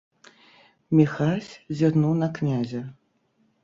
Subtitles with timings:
[1.01, 2.87] Міхась зірнуў на князя.